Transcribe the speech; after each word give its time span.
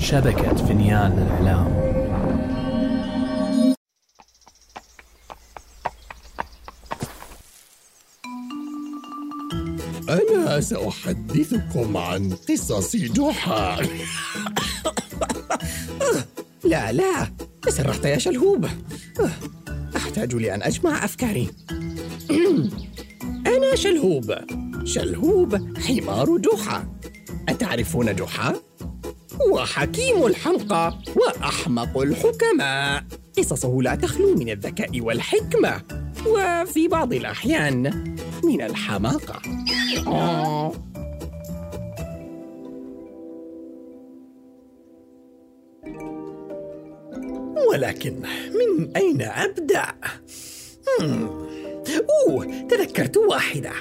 شبكة 0.00 0.54
فنيان 0.54 1.12
الإعلام 1.12 1.90
أنا 10.08 10.60
سأحدثكم 10.60 11.96
عن 11.96 12.32
قصص 12.48 12.96
جحا. 12.96 13.82
لا 16.64 16.92
لا 16.92 17.32
تسرحت 17.62 18.04
يا 18.04 18.18
شلهوب. 18.18 18.66
أحتاج 19.96 20.34
لأن 20.34 20.62
أجمع 20.62 21.04
أفكاري. 21.04 21.50
أنا 23.46 23.74
شلهوب 23.74 24.34
شلهوب 24.84 25.78
حمار 25.78 26.38
جحا. 26.38 26.88
أتعرفون 27.48 28.16
جحا؟ 28.16 28.54
هو 29.48 29.64
حكيم 29.64 30.26
الحمقى 30.26 30.94
وأحمق 31.16 31.98
الحكماء. 31.98 33.04
قصصه 33.38 33.82
لا 33.82 33.94
تخلو 33.94 34.34
من 34.34 34.50
الذكاء 34.50 35.00
والحكمة 35.00 35.82
وفي 36.26 36.88
بعض 36.88 37.12
الأحيان 37.12 38.04
من 38.44 38.62
الحماقة. 38.62 39.42
ولكن 47.70 48.22
من 48.54 48.96
أين 48.96 49.22
أبدأ؟ 49.22 49.86
أوه 52.28 52.44
تذكرت 52.68 53.16
واحدة. 53.16 53.72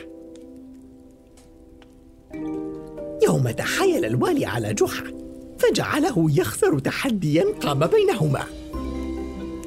يوم 3.23 3.49
تحايل 3.49 4.05
الوالي 4.05 4.45
على 4.45 4.73
جحا 4.73 5.18
فجعله 5.59 6.27
يخسر 6.29 6.79
تحديا 6.79 7.45
قام 7.61 7.79
بينهما. 7.79 8.43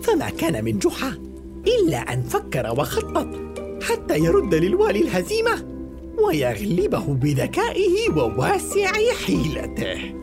فما 0.03 0.31
كان 0.31 0.65
من 0.65 0.79
جحا 0.79 1.19
إلا 1.67 1.99
أن 1.99 2.23
فكر 2.23 2.75
وخطط 2.79 3.29
حتى 3.83 4.19
يرد 4.19 4.55
للوالي 4.55 5.01
الهزيمة 5.01 5.65
ويغلبه 6.27 7.05
بذكائه 7.07 8.11
وواسع 8.17 8.93
حيلته. 9.27 10.15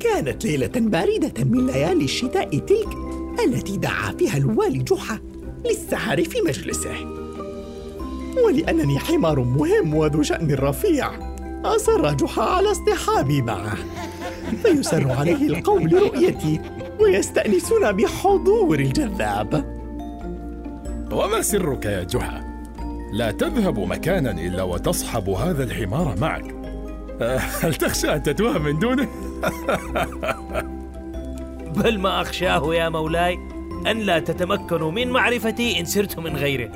كانت 0.00 0.44
ليلة 0.44 0.72
باردة 0.76 1.44
من 1.44 1.66
ليالي 1.66 2.04
الشتاء 2.04 2.58
تلك 2.58 2.88
التي 3.44 3.76
دعا 3.76 4.12
فيها 4.12 4.36
الوالي 4.36 4.78
جحا 4.78 5.18
للسهر 5.64 6.24
في 6.24 6.40
مجلسه. 6.40 6.94
ولأنني 8.44 8.98
حمار 8.98 9.40
مهم 9.40 9.94
وذو 9.94 10.22
شأن 10.22 10.54
رفيع 10.54 11.10
أصر 11.64 12.14
جحا 12.14 12.42
على 12.42 12.70
اصطحابي 12.70 13.42
معه. 13.42 13.78
فيسر 14.62 15.12
عليه 15.12 15.46
القوم 15.46 15.88
لرؤيتي 15.88 16.60
ويستأنسون 17.00 17.92
بحضور 17.92 18.80
الجذاب 18.80 19.78
وما 21.12 21.42
سرك 21.42 21.84
يا 21.84 22.02
جحا؟ 22.02 22.48
لا 23.12 23.30
تذهب 23.30 23.78
مكانا 23.78 24.30
إلا 24.30 24.62
وتصحب 24.62 25.28
هذا 25.28 25.64
الحمار 25.64 26.14
معك 26.20 26.54
هل 27.62 27.74
تخشى 27.74 28.14
أن 28.14 28.22
تتوه 28.22 28.58
من 28.58 28.78
دونه؟ 28.78 29.08
بل 31.76 31.98
ما 31.98 32.20
أخشاه 32.20 32.74
يا 32.74 32.88
مولاي 32.88 33.38
أن 33.86 33.98
لا 33.98 34.18
تتمكنوا 34.18 34.90
من 34.90 35.10
معرفتي 35.10 35.80
إن 35.80 35.84
سرت 35.84 36.18
من 36.18 36.36
غيره 36.36 36.70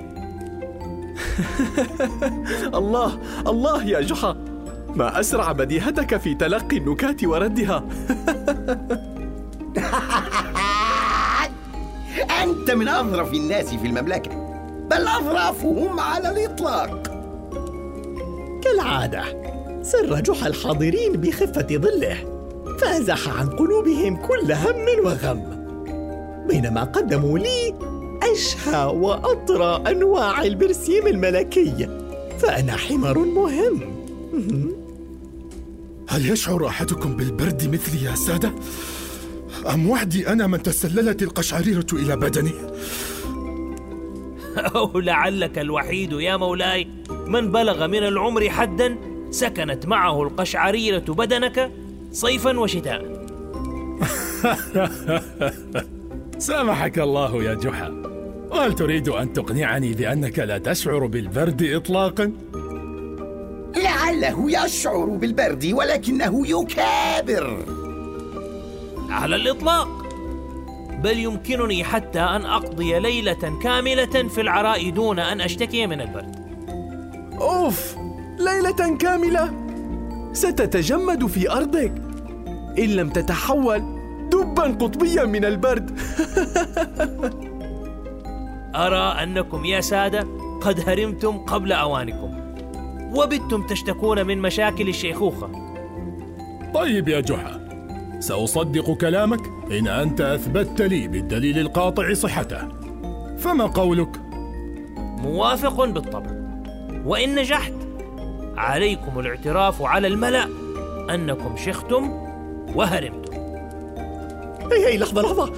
الله 2.80 3.18
الله 3.46 3.84
يا 3.84 4.00
جحا 4.00 4.36
ما 4.96 5.20
أسرع 5.20 5.52
بديهتك 5.52 6.16
في 6.16 6.34
تلقي 6.34 6.76
النكات 6.76 7.24
وردها. 7.24 7.84
أنت 12.42 12.70
من 12.70 12.88
أظرف 12.88 13.32
الناس 13.32 13.74
في 13.74 13.86
المملكة 13.86 14.30
بل 14.90 15.08
أظرافهم 15.08 16.00
على 16.00 16.30
الإطلاق. 16.30 17.02
كالعادة 18.64 19.22
سر 19.82 20.20
جحا 20.20 20.46
الحاضرين 20.46 21.12
بخفة 21.12 21.66
ظله 21.72 22.16
فازح 22.78 23.28
عن 23.28 23.48
قلوبهم 23.48 24.16
كل 24.16 24.52
هم 24.52 25.04
وغم. 25.04 25.62
بينما 26.48 26.84
قدموا 26.84 27.38
لي 27.38 27.74
أشهى 28.32 28.84
وأطرى 28.84 29.82
أنواع 29.90 30.42
البرسيم 30.42 31.06
الملكي 31.06 31.88
فأنا 32.38 32.76
حمار 32.76 33.18
مهم. 33.18 33.80
هل 36.12 36.30
يشعر 36.30 36.66
أحدكم 36.66 37.16
بالبرد 37.16 37.74
مثلي 37.74 38.04
يا 38.04 38.14
سادة؟ 38.14 38.52
أم 39.74 39.90
وحدي 39.90 40.28
أنا 40.28 40.46
من 40.46 40.62
تسللت 40.62 41.22
القشعريرة 41.22 41.86
إلى 41.92 42.16
بدني؟ 42.16 42.52
أو 44.76 44.98
لعلك 44.98 45.58
الوحيد 45.58 46.12
يا 46.12 46.36
مولاي 46.36 46.88
من 47.26 47.52
بلغ 47.52 47.86
من 47.86 47.98
العمر 47.98 48.50
حدا 48.50 48.96
سكنت 49.30 49.86
معه 49.86 50.22
القشعريرة 50.22 51.12
بدنك 51.12 51.72
صيفا 52.12 52.58
وشتاء 52.58 53.02
سامحك 56.38 56.98
الله 56.98 57.42
يا 57.44 57.54
جحا 57.54 57.88
وهل 58.50 58.72
تريد 58.72 59.08
أن 59.08 59.32
تقنعني 59.32 59.92
بأنك 59.92 60.38
لا 60.38 60.58
تشعر 60.58 61.06
بالبرد 61.06 61.62
إطلاقا؟ 61.62 62.32
لعله 64.02 64.64
يشعر 64.64 65.04
بالبرد 65.04 65.72
ولكنه 65.72 66.46
يكابر. 66.46 67.64
على 69.10 69.36
الإطلاق. 69.36 69.88
بل 71.02 71.18
يمكنني 71.18 71.84
حتى 71.84 72.20
أن 72.20 72.44
أقضي 72.44 72.98
ليلة 72.98 73.58
كاملة 73.62 74.28
في 74.28 74.40
العراء 74.40 74.90
دون 74.90 75.18
أن 75.18 75.40
أشتكي 75.40 75.86
من 75.86 76.00
البرد. 76.00 76.36
أوف 77.40 77.96
ليلة 78.38 78.96
كاملة؟ 78.96 79.52
ستتجمد 80.32 81.26
في 81.26 81.50
أرضك. 81.50 81.94
إن 82.78 82.88
لم 82.88 83.10
تتحول 83.10 83.82
دبا 84.32 84.62
قطبيا 84.62 85.24
من 85.24 85.44
البرد. 85.44 85.90
أرى 88.74 89.22
أنكم 89.22 89.64
يا 89.64 89.80
سادة 89.80 90.26
قد 90.60 90.88
هرمتم 90.88 91.38
قبل 91.38 91.72
أوانكم. 91.72 92.41
وبتم 93.14 93.62
تشتكون 93.62 94.26
من 94.26 94.38
مشاكل 94.38 94.88
الشيخوخة. 94.88 95.50
طيب 96.74 97.08
يا 97.08 97.20
جحا 97.20 97.68
سأصدق 98.20 98.90
كلامك 98.90 99.40
إن 99.70 99.88
أنت 99.88 100.20
أثبتت 100.20 100.82
لي 100.82 101.08
بالدليل 101.08 101.58
القاطع 101.58 102.14
صحته. 102.14 102.68
فما 103.38 103.66
قولك؟ 103.66 104.20
موافق 104.96 105.84
بالطبع. 105.84 106.30
وإن 107.04 107.34
نجحت 107.34 107.74
عليكم 108.56 109.18
الاعتراف 109.18 109.82
على 109.82 110.06
الملأ 110.06 110.48
أنكم 111.10 111.56
شختم 111.56 112.10
وهرمتم. 112.74 113.32
هي 114.72 114.86
هي 114.86 114.98
لحظة 114.98 115.22
لحظة. 115.22 115.52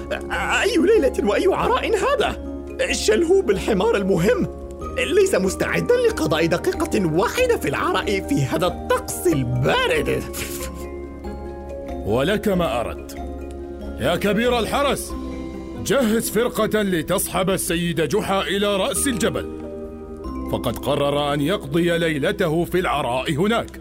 أي 0.63 0.77
ليلة 0.77 1.31
وأي 1.31 1.47
عراء 1.55 1.91
هذا؟ 1.97 2.37
الشلهوب 2.91 3.51
الحمار 3.51 3.97
المهم. 3.97 4.64
ليس 4.99 5.35
مستعدا 5.35 5.95
لقضاء 6.09 6.47
دقيقة 6.47 7.07
واحدة 7.07 7.57
في 7.57 7.69
العراء 7.69 8.29
في 8.29 8.45
هذا 8.45 8.67
الطقس 8.67 9.27
البارد. 9.27 10.23
ولك 12.07 12.49
ما 12.49 12.81
أردت. 12.81 13.17
يا 14.01 14.17
كبير 14.17 14.59
الحرس 14.59 15.13
جهز 15.87 16.31
فرقة 16.31 16.83
لتصحب 16.83 17.51
السيد 17.51 18.01
جحا 18.01 18.43
إلى 18.43 18.77
رأس 18.77 19.07
الجبل. 19.07 19.61
فقد 20.53 20.79
قرر 20.79 21.35
أن 21.35 21.41
يقضي 21.41 21.99
ليلته 21.99 22.65
في 22.65 22.79
العراء 22.79 23.33
هناك. 23.33 23.81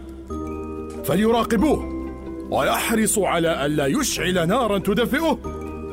فليراقبوه 1.04 1.94
ويحرصوا 2.50 3.28
على 3.28 3.66
ألا 3.66 3.86
يشعل 3.86 4.48
نارا 4.48 4.78
تدفئه 4.78 5.38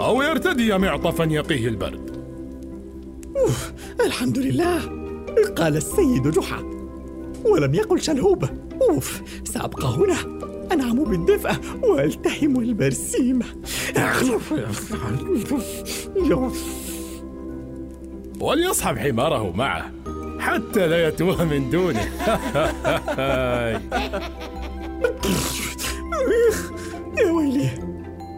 أو 0.01 0.21
يرتدي 0.21 0.77
معطفا 0.77 1.23
يقيه 1.23 1.67
البرد. 1.67 2.11
أوف 3.37 3.71
الحمد 4.05 4.37
لله. 4.37 5.00
قال 5.43 5.77
السيد 5.77 6.27
جحا. 6.27 6.63
ولم 7.45 7.75
يقل 7.75 8.01
شلهوب. 8.01 8.45
أوف 8.81 9.21
سأبقى 9.43 9.87
هنا. 9.87 10.15
أنعم 10.73 11.03
بالدفء 11.03 11.51
وألتهم 11.83 12.59
البرسيم. 12.59 13.39
وليصحب 18.39 18.97
حماره 18.97 19.51
معه 19.55 19.91
حتى 20.39 20.87
لا 20.87 21.07
يتوه 21.07 21.43
من 21.43 21.69
دونه. 21.69 22.01
يا 27.17 27.31
ويلي 27.31 27.69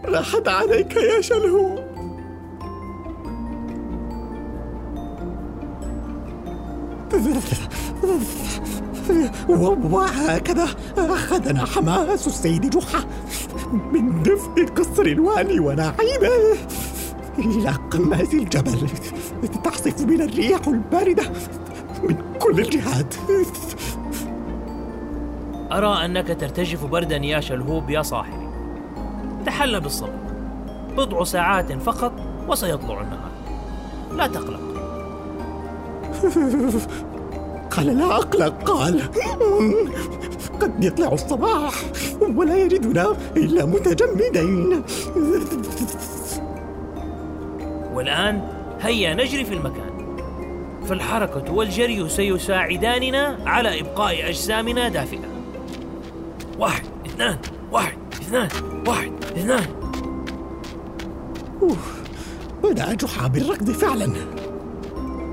راحت 0.06 0.48
عليك 0.48 0.96
يا 0.96 1.22
شلهوب. 1.22 1.83
وهكذا 9.50 10.68
أخذنا 10.98 11.66
حماس 11.66 12.28
السيد 12.28 12.70
جحا 12.70 13.06
من 13.94 14.24
دفء 14.24 14.66
قصر 14.66 15.02
الوالي 15.02 15.60
ونعيمه. 15.60 16.58
إلى 17.40 17.70
قمة 17.92 18.22
الجبل 18.34 18.90
تعصف 19.64 20.04
بنا 20.04 20.24
الرياح 20.26 20.68
الباردة 20.68 21.24
من 22.04 22.16
كل 22.40 22.60
الجهات. 22.60 23.16
أرى 25.72 26.06
أنك 26.06 26.28
ترتجف 26.28 26.86
بردا 26.86 27.18
يا 27.18 27.40
شلهوب 27.40 27.90
يا 27.90 28.02
صاحبي. 28.02 28.50
تحلى 29.46 29.80
بالصبر. 29.80 30.20
بضع 30.98 31.24
ساعات 31.24 31.72
فقط 31.72 32.14
وسيطلع 32.48 33.02
النهار. 33.02 33.32
لا 34.12 34.28
تقلق. 34.28 34.60
قال 37.78 37.98
لا 37.98 38.16
أقلق 38.16 38.64
قال. 38.64 39.02
قد 40.62 40.84
يطلع 40.84 41.14
الصباح 41.14 41.74
ولا 42.36 42.58
يجدنا 42.58 43.16
إلا 43.38 43.66
متجمدين. 43.66 44.84
والآن 47.94 48.42
هيا 48.82 49.14
نجري 49.14 49.46
في 49.46 49.54
المكان. 49.54 50.18
فالحركة 50.90 51.54
والجري 51.54 52.10
سيساعداننا 52.10 53.38
على 53.46 53.80
إبقاء 53.82 54.30
أجسامنا 54.30 54.90
دافئة. 54.90 55.28
واحد 56.60 56.84
اثنان 57.06 57.38
واحد 57.72 57.98
اثنان 58.14 58.50
واحد 58.88 59.12
اثنان. 59.38 59.66
بدأ 62.64 62.94
جحا 62.94 63.28
بالركض 63.28 63.72
فعلا. 63.72 64.14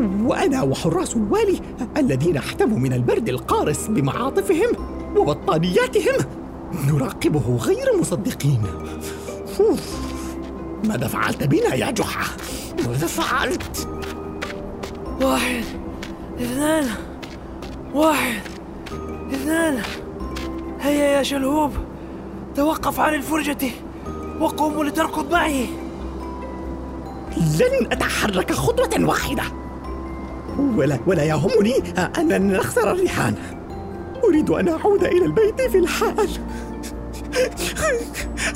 وأنا 0.00 0.62
وحراس 0.62 1.16
الوالي 1.16 1.60
الذين 1.96 2.36
احتموا 2.36 2.78
من 2.78 2.92
البرد 2.92 3.28
القارس 3.28 3.86
بمعاطفهم 3.86 4.68
وبطانياتهم 5.16 6.14
نراقبه 6.86 7.56
غير 7.56 7.98
مصدقين. 8.00 8.62
ماذا 10.84 11.06
فعلت 11.06 11.42
بنا 11.44 11.74
يا 11.74 11.90
جحا؟ 11.90 12.36
ماذا 12.86 13.06
فعلت؟ 13.06 13.88
واحد 15.22 15.64
اثنان 16.40 16.86
واحد 17.94 18.40
اثنان 19.32 19.82
هيا 20.80 21.04
يا 21.04 21.22
شلهوب 21.22 21.72
توقف 22.56 23.00
عن 23.00 23.14
الفرجة 23.14 23.70
وقوم 24.40 24.82
لتركض 24.82 25.32
معي 25.32 25.66
لن 27.36 27.92
أتحرك 27.92 28.52
خطوة 28.52 29.08
واحدة 29.08 29.42
ولا 30.76 30.98
ولا 31.06 31.24
يهمني 31.24 31.74
أن 32.18 32.52
نخسر 32.52 32.92
الرهان 32.92 33.34
أريد 34.24 34.50
أن 34.50 34.68
أعود 34.68 35.04
إلى 35.04 35.24
البيت 35.24 35.60
في 35.60 35.78
الحال 35.78 36.28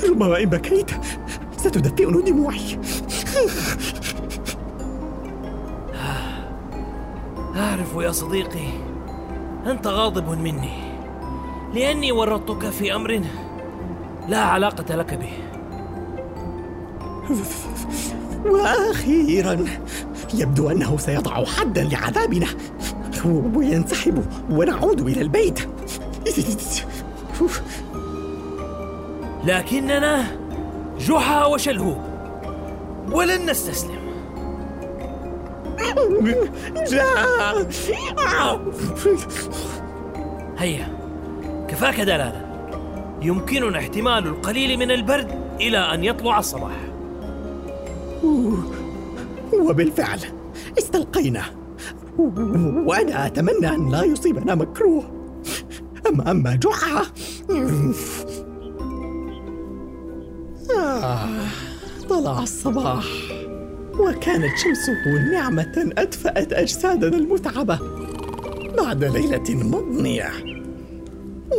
ربما 0.09 0.39
إن 0.39 0.45
بكيت 0.45 0.91
ستدفئني 1.57 2.21
دموعي. 2.21 2.79
أعرف 7.55 7.95
يا 7.95 8.11
صديقي 8.11 8.67
أنت 9.65 9.87
غاضب 9.87 10.29
مني. 10.29 10.85
لأني 11.73 12.11
ورطتك 12.11 12.69
في 12.69 12.95
أمر 12.95 13.21
لا 14.27 14.39
علاقة 14.39 14.95
لك 14.95 15.13
به. 15.13 15.33
وأخيرا 18.45 19.65
يبدو 20.39 20.69
أنه 20.69 20.97
سيضع 20.97 21.45
حدا 21.45 21.83
لعذابنا. 21.83 22.47
وينسحب 23.25 24.25
ونعود 24.49 25.01
إلى 25.01 25.21
البيت. 25.21 25.59
لكننا 29.45 30.25
جحا 30.99 31.45
وشلهوب 31.45 31.97
ولن 33.11 33.49
نستسلم. 33.49 34.05
لا 36.91 37.05
هيا. 40.57 40.87
كفاك 41.67 42.01
دلالا 42.01 42.45
يمكننا 43.21 43.79
احتمال 43.79 44.27
القليل 44.27 44.77
من 44.79 44.91
البرد 44.91 45.31
إلى 45.61 45.77
أن 45.77 46.03
يطلع 46.03 46.39
الصباح. 46.39 46.77
وبالفعل 49.61 50.19
استلقينا 50.77 51.43
وأنا 52.85 53.25
أتمنى 53.25 53.67
أن 53.67 53.91
لا 53.91 54.03
يصيبنا 54.03 54.55
مكروه. 54.55 55.03
أما 56.09 56.31
أما 56.31 56.55
جحا 56.55 57.01
آه 60.77 61.29
طلع 62.09 62.43
الصباح. 62.43 63.05
وكانت 63.99 64.57
شمسه 64.57 65.31
نعمة 65.31 65.91
أدفأت 65.97 66.53
أجسادنا 66.53 67.17
المتعبة. 67.17 67.79
بعد 68.77 69.03
ليلة 69.03 69.43
مضنية. 69.49 70.29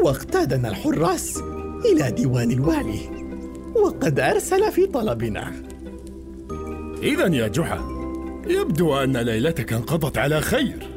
واقتادنا 0.02 0.68
الحراس 0.68 1.42
إلى 1.92 2.10
ديوان 2.10 2.50
الوالي. 2.50 3.00
وقد 3.74 4.20
أرسل 4.20 4.72
في 4.72 4.86
طلبنا. 4.86 5.52
إذا 7.02 7.26
يا 7.26 7.48
جحا 7.48 7.80
يبدو 8.46 8.96
أن 8.96 9.16
ليلتك 9.16 9.72
انقضت 9.72 10.18
على 10.18 10.40
خير. 10.40 10.88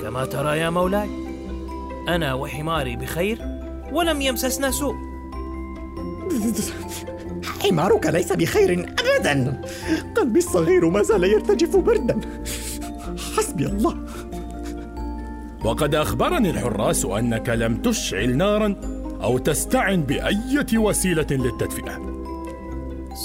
كما 0.00 0.24
ترى 0.24 0.58
يا 0.58 0.70
مولاي 0.70 1.08
أنا 2.08 2.34
وحماري 2.34 2.96
بخير 2.96 3.38
ولم 3.92 4.20
يمسسنا 4.20 4.70
سوء. 4.70 4.94
حمارك 7.62 8.06
ليس 8.06 8.32
بخير 8.32 8.94
أبدا. 8.98 9.62
قلبي 10.16 10.38
الصغير 10.38 10.90
ما 10.90 11.02
زال 11.02 11.24
يرتجف 11.24 11.76
بردا. 11.76 12.20
حسبي 13.36 13.66
الله. 13.66 14.06
وقد 15.64 15.94
أخبرني 15.94 16.50
الحراس 16.50 17.04
أنك 17.04 17.48
لم 17.48 17.76
تشعل 17.76 18.36
نارا 18.36 18.76
أو 19.22 19.38
تستعن 19.38 20.02
بأية 20.02 20.78
وسيلة 20.78 21.26
للتدفئة. 21.30 22.15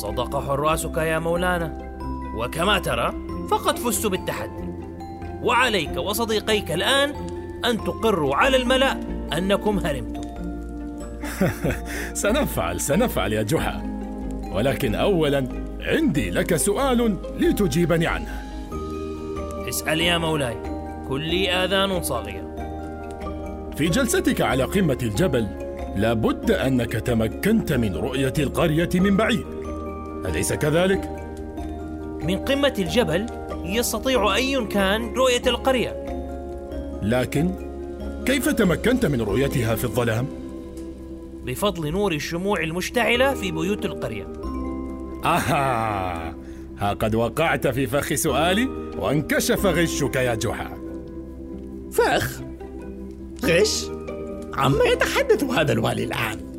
صدق 0.02 0.40
حراسك 0.40 0.98
يا 0.98 1.20
مولانا. 1.20 1.98
وكما 2.36 2.80
ترى 2.80 3.14
فقد 3.50 3.80
فزت 3.80 4.08
بالتحدي. 4.08 4.64
وعليك 5.42 5.98
وصديقيك 5.98 6.72
الآن 6.72 7.14
أن 7.66 7.78
تقروا 7.78 8.36
على 8.36 8.58
الملأ 8.58 9.00
أنكم 9.38 9.80
هرمتم. 9.80 10.22
سنفعل 12.24 12.80
سنفعل 12.80 13.34
يا 13.34 13.44
جحا 13.44 13.82
ولكن 14.52 14.96
أولا 14.96 15.48
عندي 15.82 16.30
لك 16.30 16.56
سؤال 16.56 17.18
لتجيبني 17.40 18.08
عنه. 18.08 18.44
اسأل 19.70 20.02
يا 20.02 20.18
مولاي. 20.18 20.58
كلي 21.10 21.52
آذان 21.52 22.04
صاغية. 22.04 22.56
في 23.78 23.90
جلستك 23.90 24.42
على 24.42 24.64
قمة 24.64 24.98
الجبل 25.04 25.48
لابد 25.96 26.52
أنك 26.52 26.92
تمكنت 26.92 27.74
من 27.74 27.96
رؤية 27.96 28.34
القرية 28.40 28.90
من 28.96 29.18
بعيد. 29.18 29.61
أليس 30.26 30.54
كذلك؟ 30.54 31.10
من 32.24 32.38
قمة 32.38 32.74
الجبل 32.80 33.26
يستطيع 33.66 34.36
أي 34.36 34.66
كان 34.66 35.14
رؤية 35.14 35.42
القرية. 35.48 36.06
لكن 37.02 37.52
كيف 38.26 38.50
تمكنت 38.50 39.06
من 39.06 39.22
رؤيتها 39.22 39.76
في 39.76 39.84
الظلام؟ 39.84 40.28
بفضل 41.46 41.92
نور 41.92 42.12
الشموع 42.14 42.60
المشتعلة 42.60 43.34
في 43.34 43.52
بيوت 43.52 43.86
القرية. 43.86 44.28
آها 45.26 46.36
ها 46.78 46.94
قد 46.94 47.16
وقعت 47.16 47.68
في 47.68 47.88
فخ 47.88 48.14
سؤالي 48.14 48.70
وانكشف 48.98 49.66
غشك 49.66 50.16
يا 50.16 50.36
جحا. 50.36 50.78
فخ؟ 51.92 52.42
غش؟ 53.46 53.86
عما 54.54 54.84
يتحدث 54.84 55.44
هذا 55.44 55.72
الوالي 55.72 56.04
الآن؟ 56.04 56.51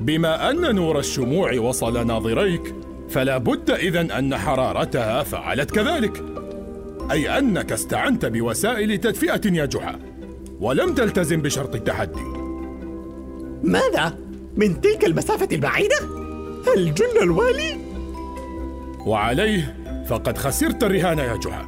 بما 0.00 0.50
أن 0.50 0.74
نور 0.74 0.98
الشموع 0.98 1.52
وصل 1.52 2.06
ناظريك 2.06 2.74
فلا 3.08 3.38
بد 3.38 3.70
إذن 3.70 4.10
أن 4.10 4.36
حرارتها 4.36 5.22
فعلت 5.22 5.70
كذلك 5.70 6.24
أي 7.10 7.38
أنك 7.38 7.72
استعنت 7.72 8.26
بوسائل 8.26 8.98
تدفئة 8.98 9.52
يا 9.52 9.64
جحا 9.64 9.98
ولم 10.60 10.94
تلتزم 10.94 11.42
بشرط 11.42 11.74
التحدي 11.74 12.22
ماذا؟ 13.62 14.18
من 14.56 14.80
تلك 14.80 15.04
المسافة 15.04 15.48
البعيدة؟ 15.52 15.96
هل 16.66 16.94
جن 16.94 17.22
الوالي؟ 17.22 17.76
وعليه 19.06 19.76
فقد 20.08 20.38
خسرت 20.38 20.84
الرهان 20.84 21.18
يا 21.18 21.36
جحا 21.36 21.66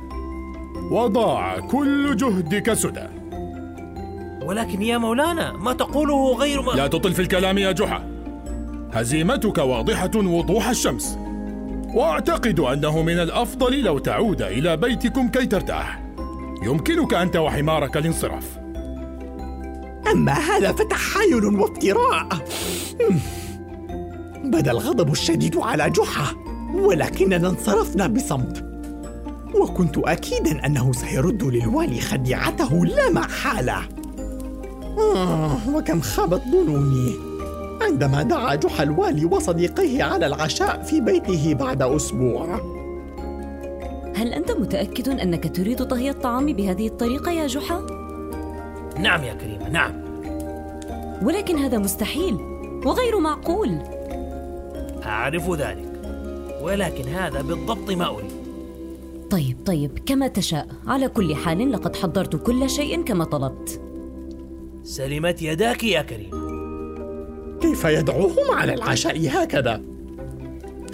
وضاع 0.91 1.61
كل 1.61 2.17
جهدك 2.17 2.73
سدى 2.73 3.07
ولكن 4.45 4.83
يا 4.83 4.99
مولانا 4.99 5.53
ما 5.53 5.73
تقوله 5.73 6.35
غير 6.35 6.63
ما 6.63 6.73
لا 6.73 6.87
تطل 6.87 7.13
في 7.13 7.23
الكلام 7.23 7.59
يا 7.59 7.73
جحا 7.73 8.12
هزيمتك 8.93 9.59
واضحة 9.59 10.11
وضوح 10.17 10.69
الشمس. 10.69 11.19
واعتقد 11.95 12.61
أنه 12.61 13.03
من 13.03 13.19
الأفضل 13.19 13.81
لو 13.81 13.99
تعود 13.99 14.43
إلى 14.43 14.77
بيتكم 14.77 15.29
كي 15.29 15.47
ترتاح. 15.47 16.03
يمكنك 16.63 17.15
انت 17.15 17.37
وحمارك 17.37 17.97
الانصراف. 17.97 18.59
أما 20.13 20.33
هذا 20.33 20.73
فتحايل 20.73 21.45
وافتراء. 21.45 22.29
بدا 24.45 24.71
الغضب 24.71 25.13
الشديد 25.13 25.57
على 25.57 25.91
جحا 25.91 26.35
ولكننا 26.75 27.49
انصرفنا 27.49 28.07
بصمت. 28.07 28.65
وكنت 29.55 29.99
أكيدا 29.99 30.67
أنه 30.67 30.93
سيرد 30.93 31.43
للوالي 31.43 32.01
خديعته 32.01 32.85
لا 32.87 33.11
محالة. 33.11 33.79
آه 35.17 35.57
وكم 35.75 36.01
خابت 36.01 36.43
ظنوني 36.51 37.32
عندما 37.93 38.23
دعا 38.23 38.55
جحا 38.55 38.83
الوالي 38.83 39.25
وصديقيه 39.25 40.03
على 40.03 40.27
العشاء 40.27 40.83
في 40.83 41.01
بيته 41.01 41.55
بعد 41.55 41.83
أسبوع. 41.83 42.61
هل 44.17 44.33
أنت 44.33 44.51
متأكد 44.51 45.09
أنك 45.09 45.57
تريد 45.57 45.85
طهي 45.85 46.11
الطعام 46.11 46.47
بهذه 46.47 46.87
الطريقة 46.87 47.33
يا 47.33 47.47
جحا؟ 47.47 47.81
نعم 48.99 49.25
يا 49.25 49.35
كريمة 49.35 49.69
نعم. 49.69 49.93
ولكن 51.23 51.57
هذا 51.57 51.79
مستحيل 51.79 52.35
وغير 52.85 53.19
معقول. 53.19 53.79
أعرف 55.05 55.51
ذلك 55.51 56.03
ولكن 56.63 57.05
هذا 57.09 57.43
بالضبط 57.43 57.91
ما 57.91 58.09
أريد. 58.09 58.33
طيب 59.31 59.57
طيب 59.67 59.99
كما 60.07 60.29
تشاء. 60.29 60.67
على 60.87 61.09
كل 61.09 61.35
حال 61.35 61.73
لقد 61.73 61.97
حضرت 61.97 62.37
كل 62.37 62.71
شيء 62.71 63.03
كما 63.03 63.25
طلبت. 63.25 63.81
سلمت 64.85 65.43
يداك 65.43 65.85
يا 65.85 66.03
كريم 66.03 66.52
كيف 67.63 67.85
يدعوهم 67.85 68.51
على 68.51 68.75
العشاء 68.75 69.29
هكذا؟ 69.29 69.83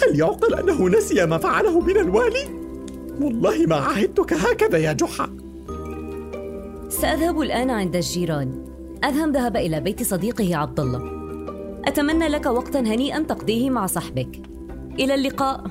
هل 0.03 0.21
يعقل 0.21 0.55
أنه 0.55 0.89
نسي 0.89 1.27
ما 1.27 1.39
فعله 1.39 1.81
من 1.81 1.97
الوالي؟ 1.97 2.45
والله 3.21 3.67
ما 3.67 3.77
عهدتك 3.77 4.33
هكذا 4.33 4.79
يا 4.79 4.93
جحا. 4.93 5.31
سأذهب 6.89 7.41
الآن 7.41 7.71
عند 7.71 7.97
الجيران. 7.97 8.65
أذهب 9.05 9.37
ذهب 9.37 9.57
إلى 9.57 9.81
بيت 9.81 10.03
صديقه 10.03 10.57
عبد 10.57 10.81
الله 10.81 11.19
أتمنى 11.85 12.29
لك 12.29 12.47
وقتا 12.47 12.81
هنيئا 12.81 13.23
تقضيه 13.23 13.71
مع 13.71 13.87
صاحبك. 13.87 14.41
إلى 14.99 15.15
اللقاء. 15.15 15.65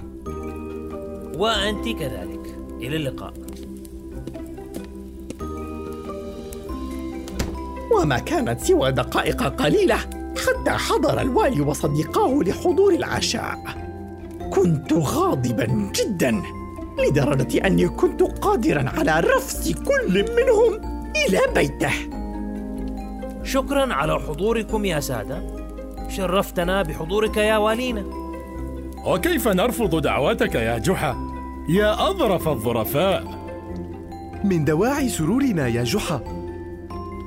وأنت 1.37 1.85
كذلك. 1.99 2.57
إلى 2.81 2.95
اللقاء. 2.95 3.33
وما 7.91 8.19
كانت 8.19 8.61
سوى 8.61 8.91
دقائق 8.91 9.43
قليلة. 9.43 10.16
حتى 10.47 10.71
حضر 10.71 11.21
الوالي 11.21 11.61
وصديقاه 11.61 12.39
لحضور 12.39 12.93
العشاء. 12.93 13.59
كنت 14.53 14.93
غاضبا 14.93 15.91
جدا 15.95 16.41
لدرجة 16.99 17.67
أني 17.67 17.89
كنت 17.89 18.21
قادرا 18.23 18.89
على 18.97 19.19
رفس 19.19 19.71
كل 19.71 20.25
منهم 20.37 20.81
إلى 21.27 21.39
بيته. 21.55 21.93
شكرا 23.43 23.93
على 23.93 24.19
حضوركم 24.19 24.85
يا 24.85 24.99
سادة. 24.99 25.43
شرفتنا 26.09 26.81
بحضورك 26.81 27.37
يا 27.37 27.57
والينا. 27.57 28.03
وكيف 29.05 29.47
نرفض 29.47 30.01
دعوتك 30.01 30.55
يا 30.55 30.77
جحا؟ 30.77 31.15
يا 31.69 32.09
أظرف 32.09 32.47
الظرفاء. 32.47 33.23
من 34.43 34.65
دواعي 34.65 35.09
سرورنا 35.09 35.67
يا 35.67 35.83
جحا 35.83 36.36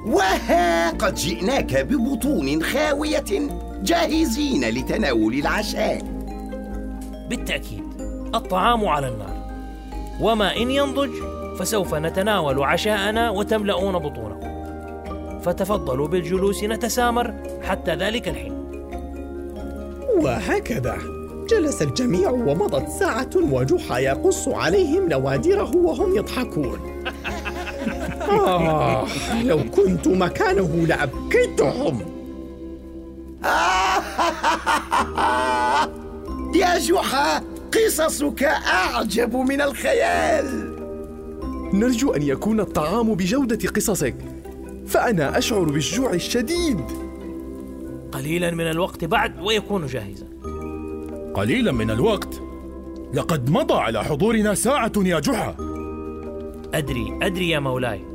وها 0.07 0.91
قد 0.91 1.15
جئناك 1.15 1.77
ببطون 1.77 2.63
خاوية 2.63 3.49
جاهزين 3.83 4.69
لتناول 4.69 5.35
العشاء. 5.35 6.03
بالتأكيد 7.29 7.85
الطعام 8.35 8.85
على 8.85 9.09
النار. 9.09 9.51
وما 10.21 10.57
إن 10.57 10.71
ينضج 10.71 11.11
فسوف 11.59 11.95
نتناول 11.95 12.63
عشاءنا 12.63 13.31
وتملؤون 13.31 13.99
بطونكم. 13.99 14.51
فتفضلوا 15.41 16.09
بالجلوس 16.09 16.65
نتسامر 16.65 17.35
حتى 17.63 17.95
ذلك 17.95 18.29
الحين. 18.29 18.53
وهكذا 20.17 20.99
جلس 21.51 21.83
الجميع 21.83 22.31
ومضت 22.31 22.89
ساعة 22.89 23.31
وجحا 23.37 23.99
يقص 23.99 24.49
عليهم 24.49 25.09
نوادره 25.09 25.77
وهم 25.77 26.17
يضحكون. 26.17 26.90
آه 28.31 29.07
لو 29.43 29.65
كنت 29.71 30.09
مكانه 30.09 30.87
لأبكيتهم. 30.89 32.01
يا 36.61 36.79
جحا 36.79 37.43
قصصك 37.75 38.43
أعجب 38.43 39.37
من 39.37 39.61
الخيال. 39.61 40.77
نرجو 41.73 42.13
أن 42.13 42.23
يكون 42.23 42.61
الطعام 42.61 43.15
بجودة 43.15 43.69
قصصك 43.69 44.15
فأنا 44.87 45.39
أشعر 45.39 45.65
بالجوع 45.65 46.13
الشديد. 46.13 46.81
قليلا 48.13 48.51
من 48.51 48.71
الوقت 48.71 49.05
بعد 49.05 49.41
ويكون 49.41 49.87
جاهزا. 49.87 50.27
قليلا 51.35 51.73
من 51.73 51.91
الوقت. 51.91 52.43
لقد 53.15 53.51
مضى 53.51 53.75
على 53.75 54.05
حضورنا 54.05 54.55
ساعة 54.55 54.93
يا 54.97 55.21
جحا. 55.21 55.55
أدري 56.75 57.19
أدري 57.23 57.51
يا 57.51 57.61
مولاي. 57.61 58.10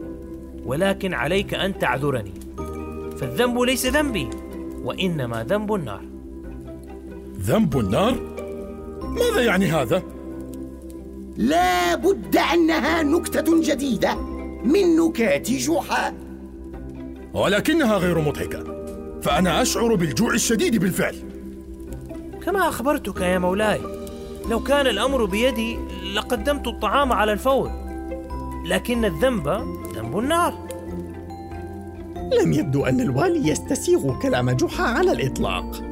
ولكن 0.65 1.13
عليك 1.13 1.53
أن 1.53 1.79
تعذرني. 1.79 2.33
فالذنب 3.17 3.59
ليس 3.59 3.85
ذنبي 3.85 4.29
وإنما 4.83 5.43
ذنب 5.43 5.73
النار. 5.73 6.01
ذنب 7.39 7.79
النار؟ 7.79 8.19
ماذا 9.01 9.41
يعني 9.41 9.65
هذا؟ 9.65 10.03
لا 11.37 11.95
بد 11.95 12.37
أنها 12.37 13.03
نكتة 13.03 13.61
جديدة 13.61 14.15
من 14.63 14.95
نكات 14.95 15.51
جحا. 15.51 16.13
ولكنها 17.33 17.97
غير 17.97 18.19
مضحكة 18.19 18.63
فأنا 19.21 19.61
أشعر 19.61 19.95
بالجوع 19.95 20.33
الشديد 20.33 20.77
بالفعل. 20.77 21.15
كما 22.45 22.69
أخبرتك 22.69 23.21
يا 23.21 23.39
مولاي 23.39 23.81
لو 24.49 24.59
كان 24.63 24.87
الأمر 24.87 25.25
بيدي 25.25 25.77
لقدمت 26.13 26.67
الطعام 26.67 27.13
على 27.13 27.33
الفور. 27.33 27.71
لكن 28.65 29.05
الذنب 29.05 29.75
ذنب 30.05 30.19
النار 30.19 30.53
لم 32.41 32.53
يبدو 32.53 32.85
أن 32.85 33.01
الوالي 33.01 33.49
يستسيغ 33.49 34.19
كلام 34.19 34.51
جحا 34.51 34.83
على 34.83 35.11
الإطلاق 35.11 35.83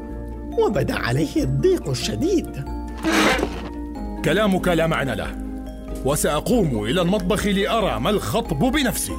وبدأ 0.60 0.96
عليه 0.96 1.43
الضيق 1.43 1.89
الشديد. 1.89 2.65
كلامك 4.25 4.67
لا 4.67 4.88
معنى 4.88 5.15
له 5.15 5.27
وسأقوم 6.05 6.84
إلى 6.84 7.01
المطبخ 7.01 7.48
لأرى 7.48 8.00
ما 8.00 8.10
الخطب 8.10 8.60
بنفسي. 8.60 9.17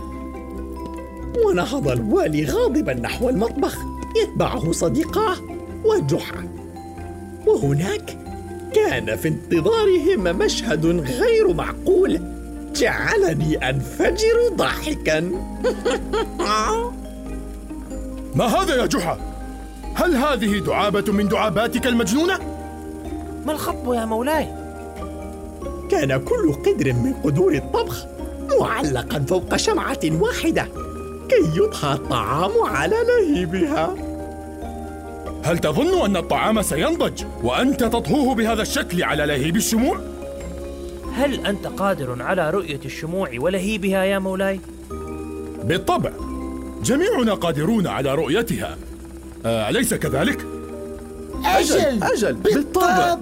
ونهض 1.47 1.89
الوالي 1.89 2.45
غاضبا 2.45 2.95
نحو 2.95 3.29
المطبخ 3.29 3.79
يتبعه 4.23 4.73
صديقاه 4.73 5.37
وجحا. 5.85 6.49
وهناك 7.47 8.19
كان 8.75 9.17
في 9.17 9.29
انتظارهم 9.29 10.39
مشهد 10.39 10.87
غير 10.87 11.55
معقول 11.55 12.34
جعلني 12.77 13.71
أنفجر 13.71 14.49
ضحكا 14.53 15.21
ما 18.35 18.45
هذا 18.45 18.75
يا 18.75 18.87
جحا؟ 18.87 19.19
هل 19.95 20.17
هذه 20.17 20.59
دعابة 20.59 21.13
من 21.13 21.29
دعاباتك 21.29 21.87
المجنونة؟ 21.87 22.39
ما 23.47 23.53
الخطب 23.53 23.93
يا 23.93 24.05
مولاي؟ 24.05 24.49
كان 25.91 26.25
كل 26.25 26.53
قدر 26.53 26.93
من 26.93 27.15
قدور 27.25 27.55
الطبخ 27.55 28.07
معلقا 28.61 29.25
فوق 29.29 29.57
شمعة 29.57 30.01
واحدة 30.05 30.69
كي 31.29 31.61
يطهى 31.61 31.95
الطعام 31.95 32.53
على 32.65 32.97
لهيبها 33.09 33.95
هل 35.45 35.59
تظن 35.59 36.05
أن 36.05 36.17
الطعام 36.17 36.63
سينضج 36.63 37.25
وأنت 37.43 37.85
تطهوه 37.85 38.35
بهذا 38.35 38.63
الشكل 38.63 39.03
على 39.03 39.27
لهيب 39.27 39.57
الشموع؟ 39.57 40.14
هل 41.15 41.47
أنت 41.47 41.67
قادر 41.67 42.23
على 42.23 42.51
رؤية 42.51 42.81
الشموع 42.85 43.31
ولهيبها 43.39 44.05
يا 44.05 44.19
مولاي؟ 44.19 44.61
بالطبع. 45.65 46.11
جميعنا 46.83 47.35
قادرون 47.35 47.87
على 47.87 48.15
رؤيتها. 48.15 48.77
آه، 49.47 49.71
أليس 49.71 49.95
كذلك؟ 49.95 50.47
أجل. 51.45 52.03
أجل. 52.03 52.33
بالطبع. 52.35 53.19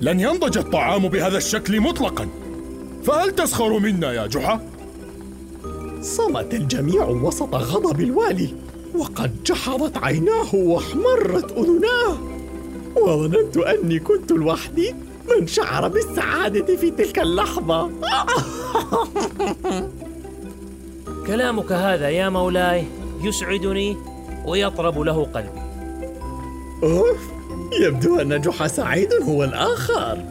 لن 0.00 0.20
ينضج 0.20 0.58
الطعام 0.58 1.08
بهذا 1.08 1.36
الشكل 1.36 1.80
مطلقا. 1.80 2.28
فهل 3.04 3.30
تسخر 3.30 3.78
منا 3.78 4.12
يا 4.12 4.26
جحا؟ 4.26 4.60
صمت 6.02 6.54
الجميع 6.54 7.04
وسط 7.04 7.54
غضب 7.54 8.00
الوالي 8.00 8.54
وقد 8.94 9.42
جحظت 9.44 9.96
عيناه 9.96 10.54
واحمرت 10.54 11.52
أذناه. 11.52 12.18
وظننت 12.96 13.56
أني 13.56 13.98
كنت 13.98 14.32
لوحدي. 14.32 14.94
من 15.30 15.46
شعر 15.46 15.88
بالسعادة 15.88 16.76
في 16.76 16.90
تلك 16.90 17.18
اللحظة. 17.18 17.90
كلامك 21.26 21.72
هذا 21.72 22.08
يا 22.08 22.28
مولاي 22.28 22.84
يسعدني 23.22 23.96
ويطرب 24.46 24.98
له 24.98 25.24
قلبي. 25.24 25.62
أوف 26.82 27.18
يبدو 27.80 28.20
أن 28.20 28.40
جحا 28.40 28.66
سعيد 28.66 29.08
هو 29.28 29.44
الآخر. 29.44 30.24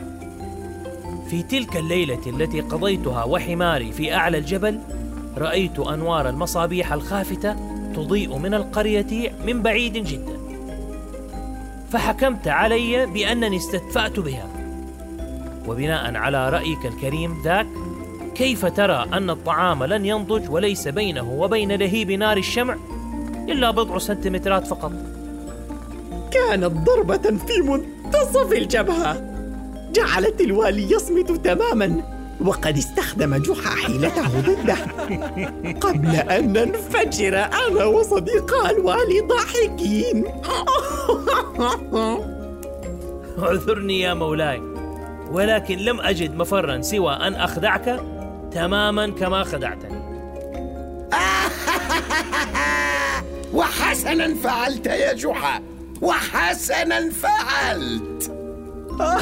في 1.29 1.43
تلك 1.43 1.77
الليلة 1.77 2.21
التي 2.27 2.61
قضيتها 2.61 3.23
وحماري 3.23 3.91
في 3.91 4.13
أعلى 4.13 4.37
الجبل 4.37 4.79
رأيت 5.37 5.79
أنوار 5.79 6.29
المصابيح 6.29 6.93
الخافتة 6.93 7.55
تضيء 7.95 8.37
من 8.37 8.53
القرية 8.53 9.33
من 9.45 9.61
بعيد 9.61 9.93
جدا. 9.93 10.39
فحكمت 11.91 12.47
علي 12.47 13.05
بأنني 13.05 13.57
استدفأت 13.57 14.19
بها. 14.19 14.52
وبناء 15.67 16.15
على 16.15 16.49
رأيك 16.49 16.85
الكريم 16.85 17.41
ذاك 17.43 17.67
كيف 18.35 18.65
ترى 18.65 19.05
أن 19.13 19.29
الطعام 19.29 19.83
لن 19.83 20.05
ينضج 20.05 20.49
وليس 20.49 20.87
بينه 20.87 21.31
وبين 21.31 21.71
لهيب 21.71 22.11
نار 22.11 22.37
الشمع؟ 22.37 22.77
إلا 23.49 23.71
بضع 23.71 23.97
سنتيمترات 23.97 24.67
فقط. 24.67 24.91
كانت 26.31 26.65
ضربة 26.65 27.37
في 27.37 27.61
منتصف 27.61 28.51
الجبهة. 28.51 29.33
جعلت 29.93 30.41
الوالي 30.41 30.91
يصمت 30.91 31.31
تماما 31.31 32.01
وقد 32.41 32.77
استخدم 32.77 33.35
جحا 33.35 33.75
حيلته 33.75 34.41
ضده. 34.41 34.77
قبل 35.81 36.15
أن 36.15 36.53
ننفجر 36.53 37.37
أنا 37.37 37.85
وصديقا 37.85 38.69
الوالي 38.69 39.19
ضاحكين. 39.21 40.25
اعذرني 43.39 43.99
يا 43.99 44.13
مولاي. 44.13 44.72
ولكن 45.33 45.77
لم 45.77 46.01
أجد 46.01 46.35
مفرا 46.35 46.81
سوى 46.81 47.13
أن 47.13 47.33
أخدعك 47.33 47.99
تماما 48.51 49.07
كما 49.09 49.43
خدعتني. 49.43 50.03
وحسنا 53.53 54.35
فعلت 54.35 54.87
يا 54.87 55.13
جحا 55.13 55.61
وحسنا 56.01 57.09
فعلت. 57.09 58.31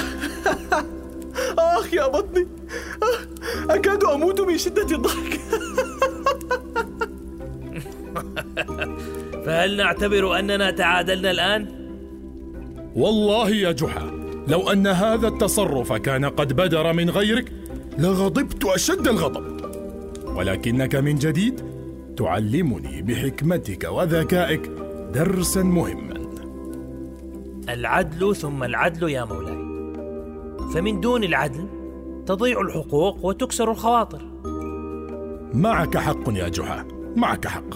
آخ 1.58 1.94
يا 1.94 2.08
بطني. 2.08 2.48
أكاد 3.76 4.04
أموت 4.04 4.42
من 4.42 4.58
شدة 4.58 4.96
الضحك. 4.96 5.40
فهل 9.46 9.78
نعتبر 9.78 10.40
أننا 10.40 10.72
تعادلنا 10.72 11.32
الآن؟ 11.32 11.68
والله 12.96 13.50
يا 13.50 13.72
جحا 13.72 14.21
لو 14.52 14.72
أن 14.72 14.88
هذا 14.88 15.28
التصرف 15.28 15.94
كان 15.94 16.26
قد 16.26 16.54
بدر 16.54 16.94
من 16.94 17.10
غيرك 17.10 17.52
لغضبت 17.98 18.66
أشد 18.66 19.08
الغضب. 19.08 19.62
ولكنك 20.36 20.96
من 20.96 21.16
جديد 21.16 21.62
تعلمني 22.18 23.02
بحكمتك 23.02 23.84
وذكائك 23.92 24.72
درسا 25.14 25.64
مهما. 25.64 26.14
العدل 27.70 28.36
ثم 28.36 28.64
العدل 28.64 29.10
يا 29.10 29.26
مولاي. 29.26 29.62
فمن 30.74 31.02
دون 31.02 31.24
العدل 31.24 31.68
تضيع 32.26 32.62
الحقوق 32.62 33.26
وتكسر 33.26 33.72
الخواطر. 33.72 34.22
معك 35.54 35.98
حق 35.98 36.30
يا 36.34 36.48
جحا 36.48 36.86
معك 37.16 37.48
حق. 37.48 37.76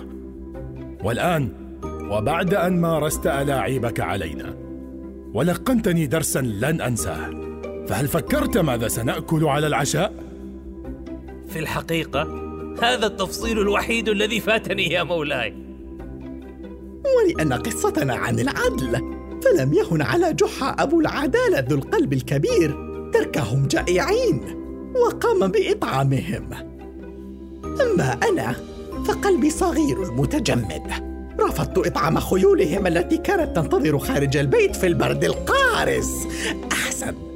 والآن 1.04 1.50
وبعد 2.12 2.54
أن 2.54 2.82
مارست 2.82 3.28
ألاعيبك 3.28 4.00
علينا 4.00 4.65
ولقنتني 5.36 6.06
درسا 6.06 6.40
لن 6.40 6.82
أنساه. 6.82 7.30
فهل 7.88 8.08
فكرت 8.08 8.58
ماذا 8.58 8.88
سنأكل 8.88 9.46
على 9.46 9.68
العشاء؟ 9.68 10.14
في 11.50 11.60
الحقيقة 11.60 12.22
هذا 12.82 13.06
التفصيل 13.06 13.60
الوحيد 13.60 14.10
الذي 14.10 14.40
فاتني 14.40 14.92
يا 14.92 15.04
مولاي. 15.04 15.54
ولأن 17.18 17.54
قصتنا 17.54 18.16
عن 18.16 18.40
العدل 18.40 19.02
فلم 19.44 19.74
يهن 19.74 20.02
على 20.02 20.34
جحا 20.34 20.76
أبو 20.80 21.00
العدالة 21.00 21.60
ذو 21.60 21.76
القلب 21.76 22.14
الكبير 22.14 22.76
تركهم 23.14 23.68
جائعين 23.68 24.42
وقام 25.06 25.48
بإطعامهم. 25.52 26.50
أما 27.66 28.20
أنا 28.30 28.56
فقلبي 29.06 29.50
صغير 29.50 30.12
متجمد. 30.12 31.15
رفضت 31.40 31.88
إطعام 31.88 32.20
خيولهم 32.20 32.88
التي 32.88 33.18
كانت 33.18 33.56
تنتظر 33.56 34.00
خارج 34.00 34.38
البيت 34.38 34.76
في 34.76 34.88
البرد 34.88 35.24
القارس. 35.24 36.10
أحسن 36.72 37.35